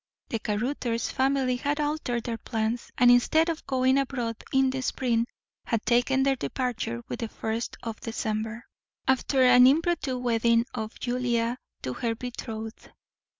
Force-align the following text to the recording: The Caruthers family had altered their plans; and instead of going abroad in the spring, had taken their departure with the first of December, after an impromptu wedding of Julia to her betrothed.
The 0.29 0.39
Caruthers 0.39 1.11
family 1.11 1.57
had 1.57 1.79
altered 1.79 2.23
their 2.23 2.39
plans; 2.39 2.89
and 2.97 3.11
instead 3.11 3.49
of 3.49 3.67
going 3.67 3.99
abroad 3.99 4.43
in 4.51 4.71
the 4.71 4.81
spring, 4.81 5.27
had 5.65 5.85
taken 5.85 6.23
their 6.23 6.35
departure 6.35 7.03
with 7.07 7.19
the 7.19 7.27
first 7.29 7.77
of 7.83 7.99
December, 8.01 8.65
after 9.07 9.43
an 9.43 9.67
impromptu 9.67 10.17
wedding 10.17 10.65
of 10.73 10.99
Julia 10.99 11.59
to 11.83 11.93
her 11.93 12.15
betrothed. 12.15 12.89